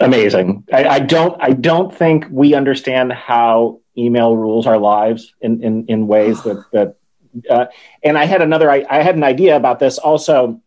[0.00, 0.64] amazing.
[0.72, 5.86] I, I don't I don't think we understand how email rules our lives in, in,
[5.86, 6.96] in ways that, that
[7.48, 7.66] uh,
[8.02, 10.60] and I had another, I, I, had an idea about this also,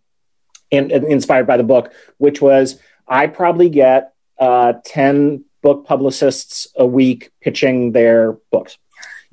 [0.72, 6.86] in, inspired by the book, which was I probably get uh, 10 book publicists a
[6.86, 8.78] week pitching their books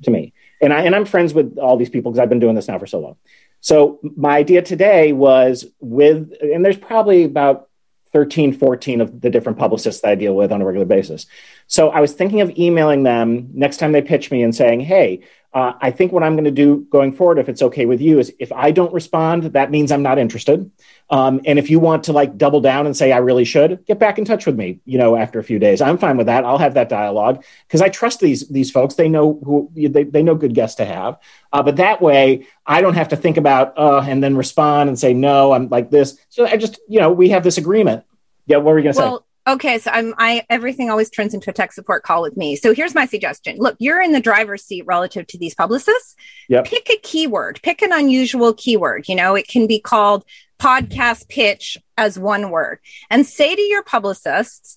[0.03, 0.33] to me.
[0.61, 2.79] And, I, and I'm friends with all these people because I've been doing this now
[2.79, 3.15] for so long.
[3.61, 7.69] So my idea today was with, and there's probably about
[8.13, 11.25] 13, 14 of the different publicists that I deal with on a regular basis.
[11.67, 15.21] So I was thinking of emailing them next time they pitch me and saying, hey,
[15.53, 18.19] uh, I think what I'm going to do going forward, if it's okay with you,
[18.19, 20.69] is if I don't respond, that means I'm not interested.
[21.09, 23.97] Um, and if you want to like double down and say I really should, get
[23.97, 24.81] back in touch with me.
[24.85, 26.43] You know, after a few days, I'm fine with that.
[26.43, 28.95] I'll have that dialogue because I trust these these folks.
[28.95, 31.17] They know who they, they know good guests to have.
[31.53, 34.99] Uh, but that way, I don't have to think about uh, and then respond and
[34.99, 35.53] say no.
[35.53, 36.19] I'm like this.
[36.27, 38.03] So I just you know we have this agreement.
[38.47, 39.23] Yeah, what were you going to well, say?
[39.47, 42.57] Okay, so I'm I everything always turns into a tech support call with me.
[42.57, 43.57] So here's my suggestion.
[43.57, 46.15] Look, you're in the driver's seat relative to these publicists.
[46.49, 46.65] Yep.
[46.65, 49.07] Pick a keyword, pick an unusual keyword.
[49.07, 50.25] You know, it can be called
[50.59, 52.79] podcast pitch as one word
[53.09, 54.75] and say to your publicists,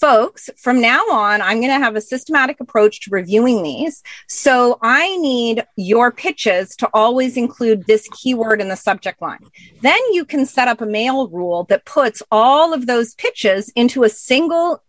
[0.00, 4.02] folks, from now on, I'm going to have a systematic approach to reviewing these.
[4.28, 9.44] So I need your pitches to always include this keyword in the subject line.
[9.82, 14.02] Then you can set up a mail rule that puts all of those pitches into
[14.02, 14.82] a single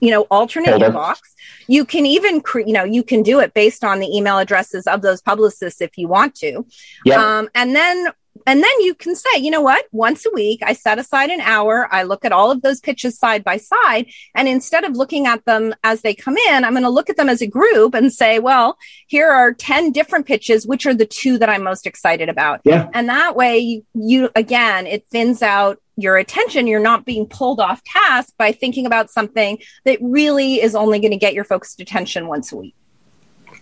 [0.00, 1.18] you know alternate inbox
[1.66, 4.86] you can even cre- you know you can do it based on the email addresses
[4.86, 6.64] of those publicists if you want to
[7.04, 7.18] yep.
[7.18, 8.06] um, and then
[8.48, 9.84] and then you can say, you know what?
[9.92, 11.86] Once a week, I set aside an hour.
[11.92, 14.06] I look at all of those pitches side by side.
[14.34, 17.18] And instead of looking at them as they come in, I'm going to look at
[17.18, 20.66] them as a group and say, well, here are 10 different pitches.
[20.66, 22.62] Which are the two that I'm most excited about?
[22.64, 22.88] Yeah.
[22.94, 26.66] And that way you, you again, it thins out your attention.
[26.66, 31.10] You're not being pulled off task by thinking about something that really is only going
[31.10, 32.74] to get your focused attention once a week.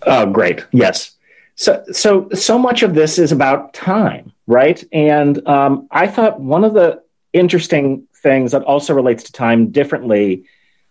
[0.03, 0.64] Oh, great.
[0.70, 1.15] Yes.
[1.57, 4.83] So, so, so much of this is about time, right?
[4.92, 10.45] And um, I thought one of the interesting things that also relates to time differently.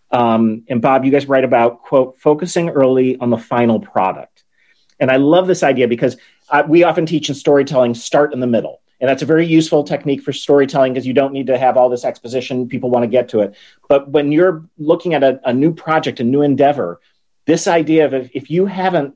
[0.09, 4.43] Um, and Bob, you guys write about quote focusing early on the final product,
[4.99, 6.17] and I love this idea because
[6.49, 9.83] uh, we often teach in storytelling start in the middle, and that's a very useful
[9.83, 12.67] technique for storytelling because you don't need to have all this exposition.
[12.69, 13.55] People want to get to it,
[13.87, 17.01] but when you're looking at a, a new project, a new endeavor,
[17.45, 19.15] this idea of if, if you haven't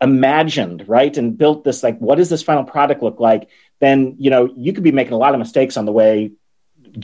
[0.00, 3.48] imagined, right, and built this like, what does this final product look like?
[3.80, 6.32] Then you know you could be making a lot of mistakes on the way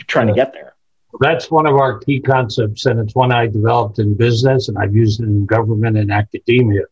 [0.06, 0.74] trying to get there.
[1.20, 4.94] That's one of our key concepts, and it's one I developed in business, and I've
[4.94, 6.84] used it in government and academia.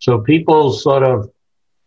[0.00, 1.30] So people sort of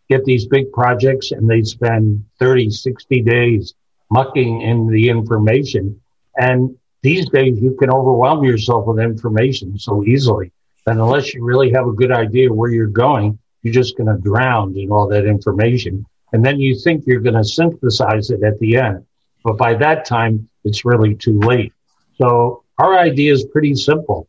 [0.08, 3.74] get these big projects and they spend 30, 60 days
[4.10, 6.00] mucking in the information.
[6.36, 10.52] And these days you can overwhelm yourself with information so easily
[10.86, 14.20] And unless you really have a good idea where you're going, you're just going to
[14.20, 16.04] drown in all that information.
[16.32, 19.06] And then you think you're going to synthesize it at the end.
[19.44, 21.72] But by that time, it's really too late.
[22.16, 24.28] So our idea is pretty simple.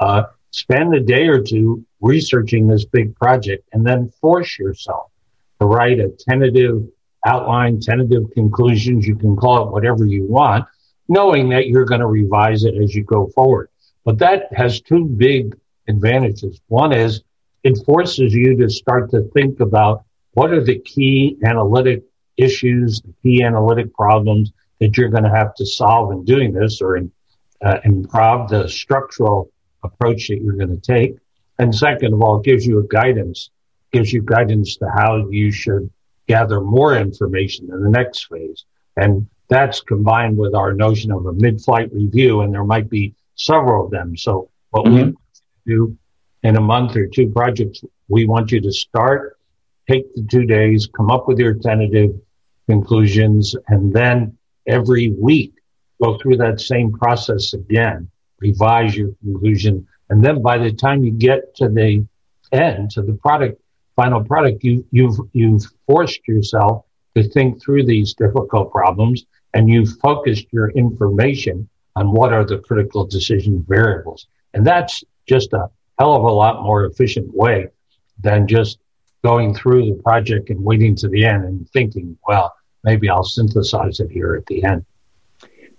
[0.00, 5.10] Uh, spend a day or two researching this big project and then force yourself
[5.60, 6.86] to write a tentative
[7.26, 9.06] outline, tentative conclusions.
[9.06, 10.66] You can call it whatever you want,
[11.08, 13.68] knowing that you're going to revise it as you go forward.
[14.04, 15.56] But that has two big
[15.88, 16.60] advantages.
[16.68, 17.22] One is
[17.64, 22.04] it forces you to start to think about what are the key analytic
[22.36, 26.82] issues, the key analytic problems that you're going to have to solve in doing this
[26.82, 27.10] or in,
[27.64, 29.50] uh, improv the structural
[29.82, 31.16] approach that you're going to take.
[31.58, 33.50] And second of all, it gives you a guidance,
[33.92, 35.88] gives you guidance to how you should
[36.26, 38.64] gather more information in the next phase.
[38.96, 43.84] And that's combined with our notion of a mid-flight review, and there might be several
[43.84, 44.16] of them.
[44.16, 45.10] So what mm-hmm.
[45.10, 45.14] we
[45.66, 45.96] do
[46.44, 49.38] in a month or two projects, we want you to start,
[49.90, 52.10] take the two days, come up with your tentative
[52.68, 55.54] conclusions, and then every week
[56.02, 58.08] go through that same process again,
[58.40, 59.86] revise your conclusion.
[60.10, 62.06] And then by the time you get to the
[62.52, 63.60] end, to the product,
[63.96, 66.84] final product, you, you've, you've forced yourself
[67.16, 72.58] to think through these difficult problems and you've focused your information on what are the
[72.58, 74.26] critical decision variables.
[74.52, 77.68] And that's just a hell of a lot more efficient way
[78.20, 78.78] than just
[79.22, 82.52] going through the project and waiting to the end and thinking, well,
[82.82, 84.84] maybe I'll synthesize it here at the end.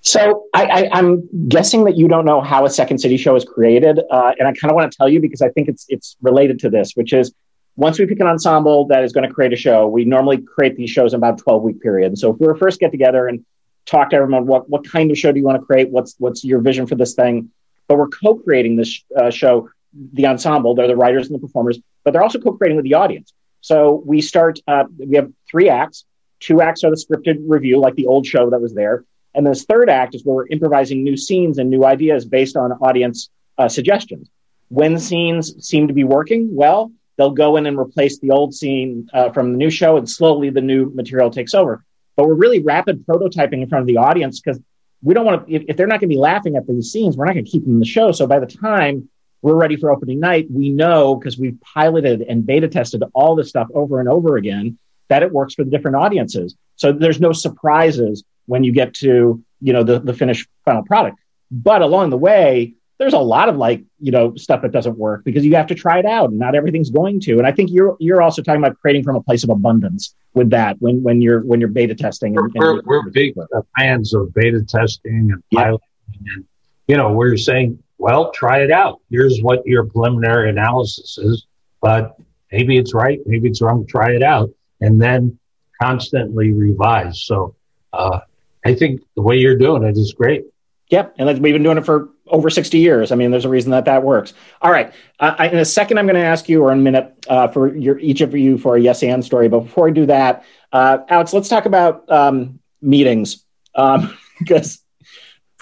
[0.01, 3.99] So I, am guessing that you don't know how a Second City show is created,
[4.12, 6.60] uh, and I kind of want to tell you because I think it's it's related
[6.60, 7.34] to this, which is
[7.75, 10.78] once we pick an ensemble that is going to create a show, we normally create
[10.78, 12.08] these shows in about 12 week period.
[12.08, 13.43] And so if we were first get together and
[13.88, 15.89] talk to everyone, what what kind of show do you want to create?
[15.89, 17.49] What's what's your vision for this thing?
[17.88, 19.69] But we're co-creating this uh, show
[20.13, 20.75] the ensemble.
[20.75, 23.34] They're the writers and the performers, but they're also co-creating with the audience.
[23.62, 24.60] So we start.
[24.67, 26.05] Uh, we have three acts.
[26.39, 29.65] Two acts are the scripted revue, like the old show that was there, and this
[29.65, 33.67] third act is where we're improvising new scenes and new ideas based on audience uh,
[33.67, 34.29] suggestions.
[34.69, 39.08] When scenes seem to be working well, they'll go in and replace the old scene
[39.13, 41.84] uh, from the new show, and slowly the new material takes over.
[42.15, 44.60] But we're really rapid prototyping in front of the audience because
[45.03, 47.25] we don't want to, if, they're not going to be laughing at these scenes, we're
[47.25, 48.12] not going to keep them in the show.
[48.12, 49.10] So by the time
[49.45, 53.47] we're ready for opening night, we know because we've piloted and beta tested all this
[53.47, 54.75] stuff over and over again
[55.08, 56.55] that it works for the different audiences.
[56.77, 61.19] So there's no surprises when you get to, you know, the, the finished final product.
[61.51, 65.23] But along the way, there's a lot of like you know stuff that doesn't work
[65.23, 67.69] because you have to try it out and not everything's going to and i think
[67.69, 71.21] you're you're also talking about creating from a place of abundance with that when when
[71.21, 73.36] you're when you're beta testing and, we're, and we're, big
[73.77, 75.86] fans of beta testing and piloting
[76.34, 76.45] and
[76.88, 81.45] you know we're saying well try it out here's what your preliminary analysis is
[81.81, 82.15] but
[82.51, 84.49] maybe it's right maybe it's wrong try it out
[84.81, 85.38] and then
[85.81, 87.55] constantly revise so
[87.93, 88.19] uh,
[88.65, 90.45] i think the way you're doing it is great
[90.91, 93.12] Yep, and we've been doing it for over 60 years.
[93.12, 94.34] I mean, there's a reason that that works.
[94.62, 94.93] All right.
[95.19, 97.47] Uh, I, in a second, I'm going to ask you, or in a minute, uh,
[97.47, 99.49] for your, each of you for a yes and story.
[99.49, 103.43] But before I do that, uh, Alex, let's talk about um, meetings
[104.39, 104.84] because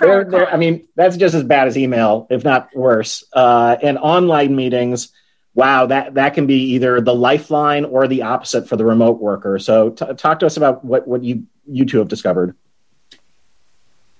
[0.01, 3.23] um, they're, I mean, that's just as bad as email, if not worse.
[3.33, 5.11] Uh, and online meetings,
[5.53, 9.59] wow, that that can be either the lifeline or the opposite for the remote worker.
[9.59, 12.55] So, t- talk to us about what what you you two have discovered.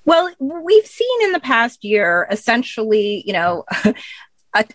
[0.06, 3.66] Well, we've seen in the past year essentially, you know,
[4.54, 4.66] a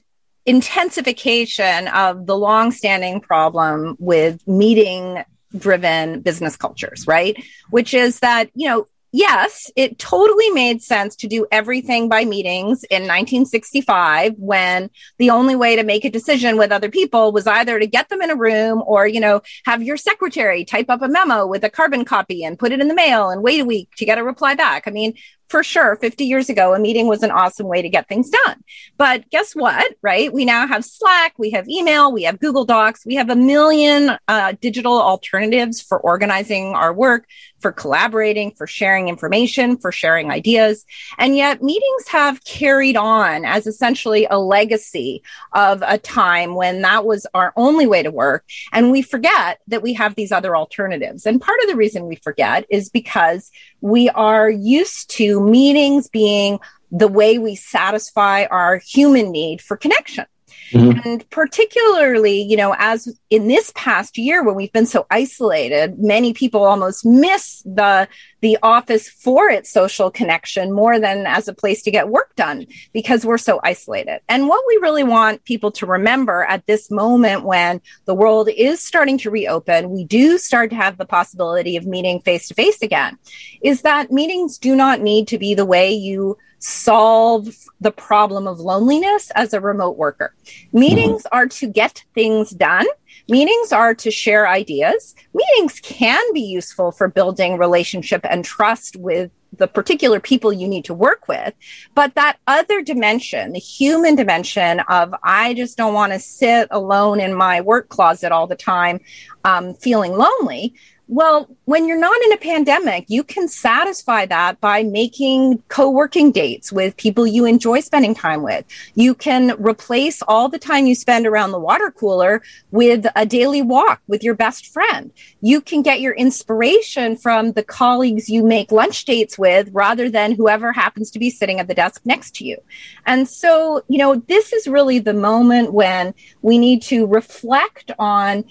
[0.46, 5.22] intensification of the long-standing problem with meeting
[5.56, 7.36] driven business cultures, right?
[7.68, 12.84] Which is that, you know, yes, it totally made sense to do everything by meetings
[12.84, 17.78] in 1965 when the only way to make a decision with other people was either
[17.78, 21.08] to get them in a room or, you know, have your secretary type up a
[21.08, 23.88] memo with a carbon copy and put it in the mail and wait a week
[23.96, 24.86] to get a reply back.
[24.86, 25.14] I mean,
[25.48, 28.62] for sure 50 years ago a meeting was an awesome way to get things done.
[28.96, 30.32] But guess what right?
[30.32, 34.18] We now have slack we have email we have google docs we have a million
[34.28, 37.26] uh, digital alternatives for organizing our work
[37.58, 40.84] for collaborating for sharing information for sharing ideas.
[41.18, 47.04] And yet meetings have carried on as essentially a legacy of a time when that
[47.04, 48.44] was our only way to work.
[48.72, 51.26] And we forget that we have these other alternatives.
[51.26, 56.60] And part of the reason we forget is because we are used to meetings being
[56.90, 60.26] the way we satisfy our human need for connection.
[60.72, 61.08] Mm-hmm.
[61.08, 66.32] And particularly, you know, as in this past year when we've been so isolated, many
[66.32, 68.08] people almost miss the
[68.40, 72.66] the office for its social connection more than as a place to get work done
[72.92, 74.20] because we're so isolated.
[74.28, 78.80] And what we really want people to remember at this moment when the world is
[78.80, 82.80] starting to reopen, we do start to have the possibility of meeting face to face
[82.80, 83.18] again,
[83.62, 87.48] is that meetings do not need to be the way you solve
[87.80, 90.34] the problem of loneliness as a remote worker.
[90.72, 91.36] Meetings mm-hmm.
[91.36, 92.86] are to get things done.
[93.28, 95.14] Meetings are to share ideas.
[95.34, 100.84] Meetings can be useful for building relationship and trust with the particular people you need
[100.84, 101.54] to work with.
[101.94, 107.20] But that other dimension, the human dimension of, I just don't want to sit alone
[107.20, 109.00] in my work closet all the time,
[109.44, 110.74] um, feeling lonely
[111.08, 116.30] well, when you're not in a pandemic, you can satisfy that by making co working
[116.30, 118.66] dates with people you enjoy spending time with.
[118.94, 122.42] You can replace all the time you spend around the water cooler
[122.72, 125.10] with a daily walk with your best friend.
[125.40, 130.32] You can get your inspiration from the colleagues you make lunch dates with rather than
[130.32, 132.58] whoever happens to be sitting at the desk next to you.
[133.06, 138.44] And so, you know, this is really the moment when we need to reflect on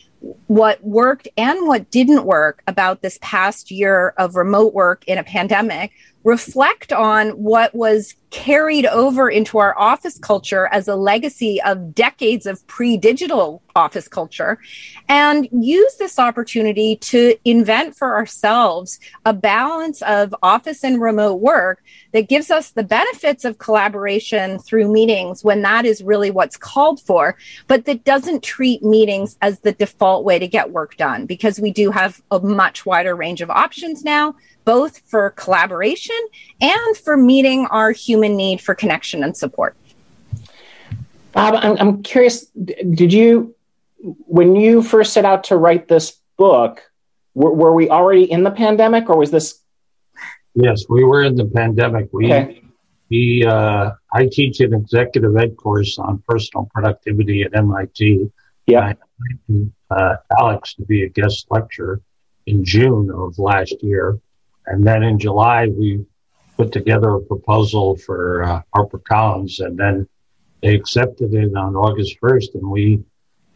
[0.47, 5.23] what worked and what didn't work about this past year of remote work in a
[5.23, 5.91] pandemic
[6.23, 12.45] reflect on what was carried over into our office culture as a legacy of decades
[12.45, 14.59] of pre digital office culture
[15.09, 21.83] and use this opportunity to invent for ourselves a balance of office and remote work
[22.11, 27.01] that gives us the benefits of collaboration through meetings when that is really what's called
[27.01, 27.35] for,
[27.67, 31.71] but that doesn't treat meetings as the default way to get work done because we
[31.71, 34.35] do have a much wider range of options now
[34.67, 36.17] both for collaboration
[36.59, 39.75] and for meeting our human need for connection and support.
[41.31, 43.55] Bob, I'm, I'm curious, did you,
[43.99, 46.81] when you first set out to write this book,
[47.33, 49.59] were, were we already in the pandemic or was this?
[50.55, 52.09] Yes, we were in the pandemic.
[52.11, 52.63] We, okay.
[53.09, 58.31] we uh, I teach an executive ed course on personal productivity at MIT.
[58.65, 58.79] Yeah.
[58.79, 58.95] I
[59.47, 62.01] invited uh, Alex to be a guest lecturer
[62.47, 64.19] in June of last year.
[64.65, 66.05] And then in July, we
[66.57, 70.07] put together a proposal for uh, HarperCollins, and then
[70.61, 73.03] they accepted it on August 1st, and we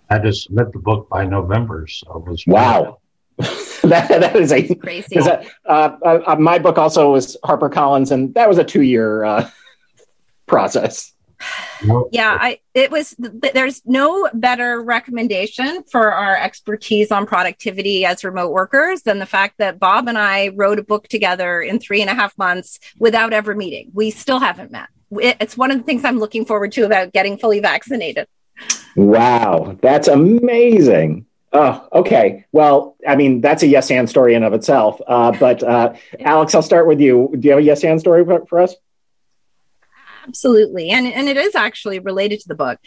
[0.10, 1.88] had to submit the book by November.
[1.88, 3.00] So it was wow.
[3.84, 5.18] that, that is a crazy.
[5.18, 5.98] Uh, uh,
[6.28, 9.50] uh, my book also was Harper Collins, and that was a two year uh,
[10.46, 11.14] process.
[12.12, 18.52] Yeah, I it was there's no better recommendation for our expertise on productivity as remote
[18.52, 22.10] workers than the fact that Bob and I wrote a book together in three and
[22.10, 23.92] a half months without ever meeting.
[23.94, 24.90] We still haven't met.
[25.12, 28.28] It's one of the things I'm looking forward to about getting fully vaccinated.
[28.96, 31.26] Wow, that's amazing.
[31.54, 32.46] Oh, okay.
[32.54, 35.02] Well, I mean, that's a yes and story in of itself.
[35.06, 37.34] Uh, but uh, Alex, I'll start with you.
[37.38, 38.76] Do you have a yes and story for, for us?
[40.32, 40.92] Absolutely.
[40.92, 42.80] And, and it is actually related to the book.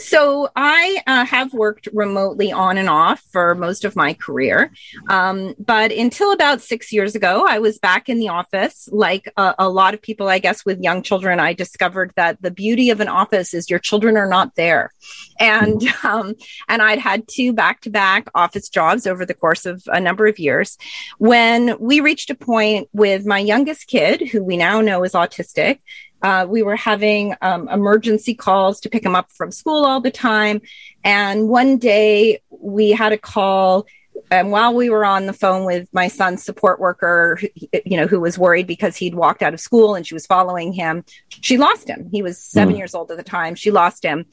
[0.00, 4.72] So I uh, have worked remotely on and off for most of my career.
[5.08, 8.88] Um, but until about six years ago, I was back in the office.
[8.92, 12.52] Like a, a, lot of people, I guess, with young children, I discovered that the
[12.52, 14.92] beauty of an office is your children are not there.
[15.40, 16.34] And, um,
[16.68, 20.28] and I'd had two back to back office jobs over the course of a number
[20.28, 20.78] of years.
[21.18, 25.80] When we reached a point with my youngest kid, who we now know is autistic,
[26.22, 30.10] uh, we were having um, emergency calls to pick him up from school all the
[30.10, 30.60] time.
[31.04, 33.86] And one day we had a call
[34.30, 37.40] and while we were on the phone with my son's support worker,
[37.84, 40.72] you know, who was worried because he'd walked out of school and she was following
[40.72, 42.08] him, she lost him.
[42.10, 42.78] He was 7 mm.
[42.78, 43.54] years old at the time.
[43.54, 44.26] She lost him.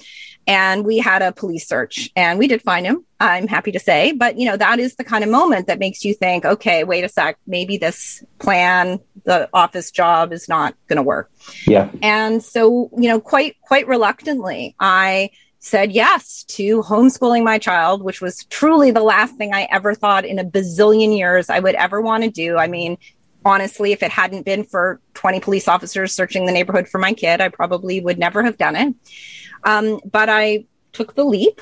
[0.48, 3.06] And we had a police search and we did find him.
[3.20, 6.04] I'm happy to say, but you know, that is the kind of moment that makes
[6.04, 10.98] you think, okay, wait a sec, maybe this plan, the office job is not going
[10.98, 11.32] to work.
[11.66, 11.90] Yeah.
[12.02, 15.32] And so, you know, quite, quite reluctantly, I
[15.66, 20.24] said yes to homeschooling my child, which was truly the last thing I ever thought
[20.24, 22.56] in a bazillion years I would ever want to do.
[22.56, 23.00] I mean,
[23.44, 27.42] honestly, if it hadn't been for 20 police officers searching the neighborhood for my kid,
[27.42, 28.94] I probably would never have done it.
[29.64, 30.66] Um, but I
[30.96, 31.62] took the leap.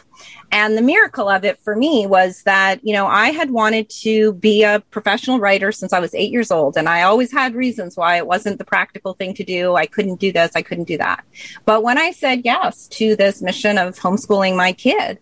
[0.52, 4.34] And the miracle of it for me was that, you know, I had wanted to
[4.34, 6.78] be a professional writer since I was eight years old.
[6.78, 9.76] And I always had reasons why it wasn't the practical thing to do.
[9.76, 10.52] I couldn't do this.
[10.56, 11.26] I couldn't do that.
[11.66, 15.20] But when I said yes to this mission of homeschooling my kid,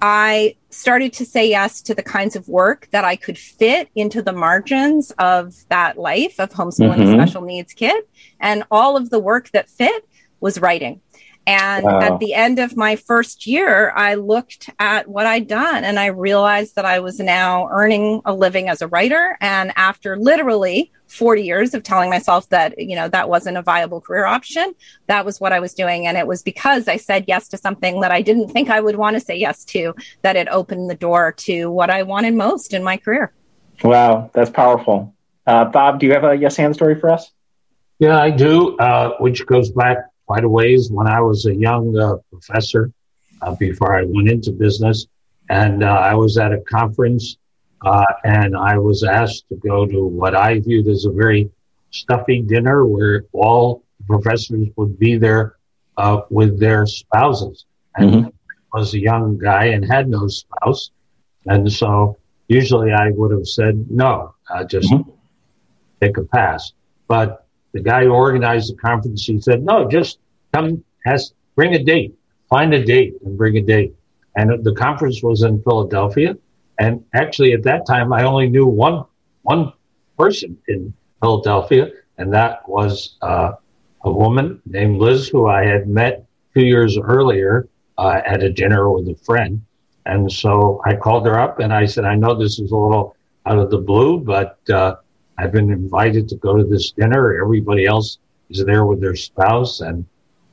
[0.00, 4.22] I started to say yes to the kinds of work that I could fit into
[4.22, 7.20] the margins of that life of homeschooling mm-hmm.
[7.20, 8.04] a special needs kid.
[8.40, 10.08] And all of the work that fit
[10.40, 11.00] was writing.
[11.46, 12.00] And wow.
[12.00, 16.06] at the end of my first year, I looked at what I'd done and I
[16.06, 19.36] realized that I was now earning a living as a writer.
[19.40, 24.00] And after literally 40 years of telling myself that, you know, that wasn't a viable
[24.00, 24.74] career option,
[25.06, 26.06] that was what I was doing.
[26.06, 28.96] And it was because I said yes to something that I didn't think I would
[28.96, 32.72] want to say yes to that it opened the door to what I wanted most
[32.72, 33.32] in my career.
[33.82, 35.14] Wow, that's powerful.
[35.46, 37.30] Uh, Bob, do you have a yes and story for us?
[37.98, 41.96] Yeah, I do, uh, which goes back quite a ways when I was a young
[41.98, 42.92] uh, professor
[43.42, 45.06] uh, before I went into business.
[45.50, 47.36] And uh, I was at a conference
[47.84, 51.50] uh, and I was asked to go to what I viewed as a very
[51.90, 55.56] stuffy dinner where all professors would be there
[55.96, 57.66] uh, with their spouses.
[57.96, 58.28] And mm-hmm.
[58.74, 60.90] I was a young guy and had no spouse.
[61.46, 62.16] And so
[62.48, 65.10] usually I would have said no, I just mm-hmm.
[66.00, 66.72] take a pass.
[67.06, 67.43] But
[67.74, 70.20] the guy who organized the conference, he said, no, just
[70.54, 72.14] come, has, bring a date,
[72.48, 73.94] find a date and bring a date.
[74.36, 76.36] And the conference was in Philadelphia.
[76.78, 79.04] And actually at that time, I only knew one,
[79.42, 79.72] one
[80.18, 81.90] person in Philadelphia.
[82.16, 83.52] And that was, uh,
[84.04, 87.68] a woman named Liz, who I had met two years earlier,
[87.98, 89.60] uh, at a dinner with a friend.
[90.06, 93.16] And so I called her up and I said, I know this is a little
[93.46, 94.96] out of the blue, but, uh,
[95.38, 97.40] I've been invited to go to this dinner.
[97.40, 98.18] Everybody else
[98.50, 100.04] is there with their spouse and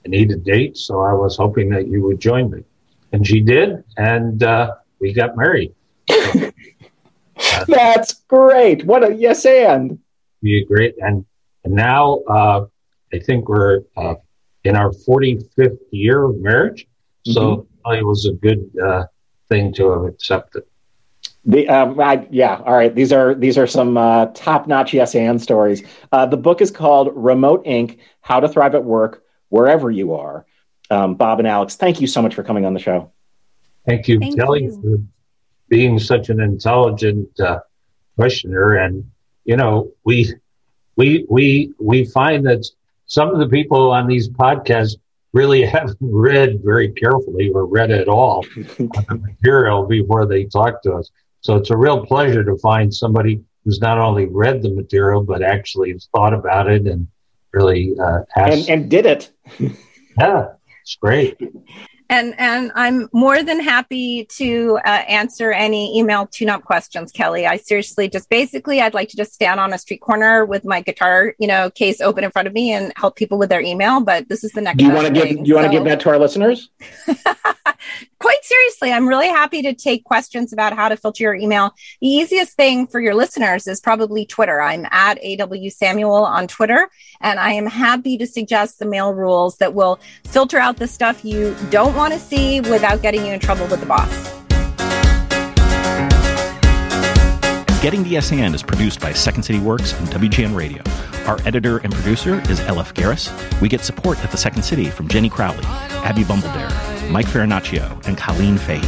[0.05, 0.77] I need a date.
[0.77, 2.63] So I was hoping that you would join me.
[3.11, 3.83] And she did.
[3.97, 5.73] And uh, we got married.
[6.09, 6.51] So,
[7.37, 8.85] uh, That's great.
[8.85, 9.99] What a yes and.
[10.41, 10.95] Be great.
[10.99, 11.25] And,
[11.63, 12.65] and now uh,
[13.13, 14.15] I think we're uh,
[14.63, 16.87] in our 45th year of marriage.
[17.25, 17.93] So mm-hmm.
[17.93, 19.05] it was a good uh,
[19.49, 20.63] thing to have accepted.
[21.45, 22.93] The um, I, yeah, all right.
[22.93, 25.83] These are these are some uh, top notch yes and stories.
[26.11, 27.97] Uh, the book is called Remote Inc.
[28.21, 30.45] How to Thrive at Work Wherever You Are.
[30.91, 33.11] Um, Bob and Alex, thank you so much for coming on the show.
[33.87, 34.81] Thank you, thank Kelly, you.
[34.81, 35.03] for
[35.69, 37.61] being such an intelligent uh,
[38.17, 38.75] questioner.
[38.75, 39.09] And
[39.45, 40.31] you know, we
[40.95, 42.67] we we we find that
[43.07, 44.95] some of the people on these podcasts
[45.33, 48.45] really haven't read very carefully or read at all
[48.77, 51.09] the material before they talk to us.
[51.41, 55.43] So it's a real pleasure to find somebody who's not only read the material, but
[55.43, 57.07] actually has thought about it and
[57.53, 59.31] really uh, and, and did it.
[60.17, 61.37] yeah, it's great.
[62.11, 67.47] And and I'm more than happy to uh, answer any email tune-up questions, Kelly.
[67.47, 70.81] I seriously just basically I'd like to just stand on a street corner with my
[70.81, 74.01] guitar, you know, case open in front of me and help people with their email.
[74.01, 74.79] But this is the next.
[74.79, 75.29] Do you want to give?
[75.29, 76.69] Do you want to give that to our listeners?
[78.19, 81.73] Quite seriously, I'm really happy to take questions about how to filter your email.
[82.01, 84.61] The easiest thing for your listeners is probably Twitter.
[84.61, 86.89] I'm at AW Samuel on Twitter,
[87.21, 91.25] and I am happy to suggest the mail rules that will filter out the stuff
[91.25, 94.09] you don't want to see without getting you in trouble with the boss.
[97.79, 100.81] Getting to Yes And is produced by Second City Works and WGN Radio.
[101.27, 103.29] Our editor and producer is LF Garris.
[103.61, 105.63] We get support at the Second City from Jenny Crowley,
[106.03, 106.71] Abby Bumbledare,
[107.11, 108.81] Mike Farinaccio, and Colleen Fahey.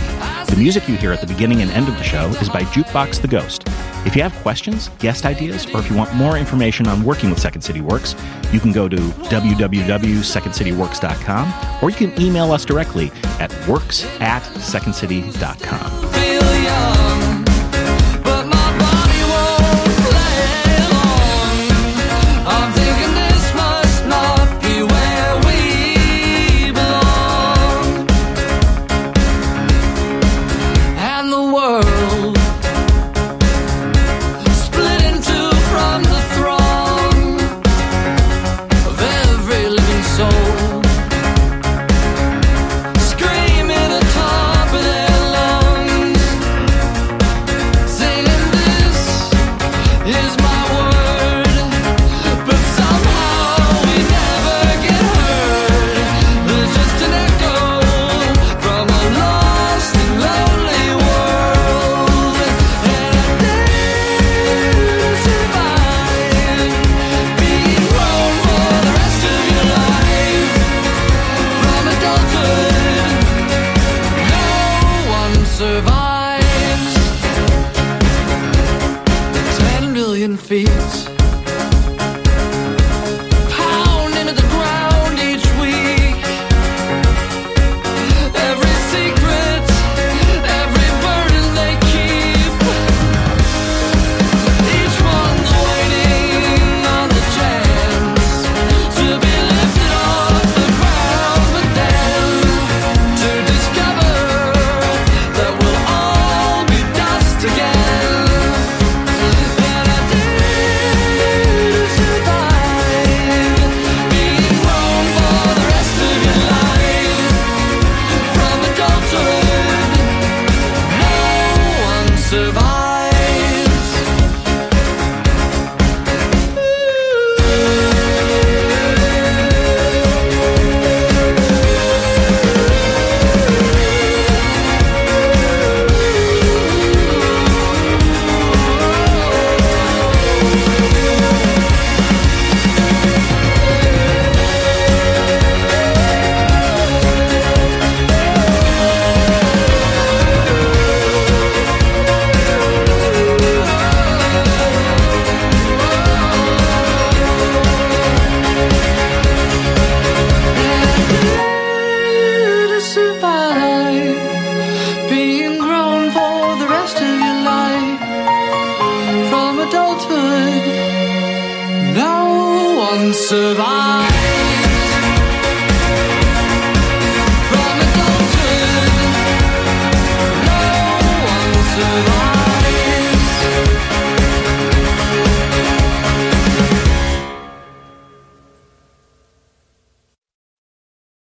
[0.46, 3.22] The music you hear at the beginning and end of the show is by Jukebox
[3.22, 3.68] the Ghost.
[4.06, 7.40] If you have questions, guest ideas, or if you want more information on working with
[7.40, 8.16] Second City Works,
[8.52, 17.33] you can go to www.secondcityworks.com or you can email us directly at works at secondcity.com.